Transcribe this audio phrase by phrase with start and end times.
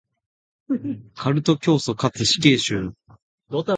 [1.15, 2.93] カルト教祖かつ死刑囚
[3.51, 3.69] だった。